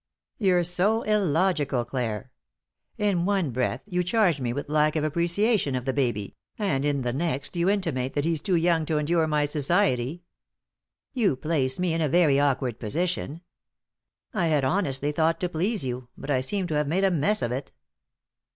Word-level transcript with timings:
You're 0.39 0.63
so 0.63 1.03
illogical, 1.03 1.85
Clare! 1.85 2.31
In 2.97 3.23
one 3.23 3.51
breath 3.51 3.83
you 3.85 4.01
charge 4.01 4.39
me 4.41 4.51
with 4.51 4.67
lack 4.67 4.95
of 4.95 5.03
appreciation 5.03 5.75
of 5.75 5.85
the 5.85 5.93
baby, 5.93 6.35
and 6.57 6.83
in 6.83 7.03
the 7.03 7.13
next 7.13 7.55
you 7.55 7.69
intimate 7.69 8.15
that 8.15 8.25
he's 8.25 8.41
too 8.41 8.55
young 8.55 8.83
to 8.87 8.97
endure 8.97 9.27
my 9.27 9.45
society. 9.45 10.23
You 11.13 11.35
place 11.35 11.77
me 11.77 11.93
in 11.93 12.01
a 12.01 12.09
very 12.09 12.39
awkward 12.39 12.79
position. 12.79 13.41
I 14.33 14.47
had 14.47 14.63
honestly 14.63 15.11
thought 15.11 15.39
to 15.41 15.49
please 15.49 15.83
you, 15.83 16.07
but 16.17 16.31
I 16.31 16.41
seem 16.41 16.65
to 16.69 16.73
have 16.73 16.87
made 16.87 17.03
a 17.03 17.11
mess 17.11 17.43
of 17.43 17.51
it." 17.51 17.71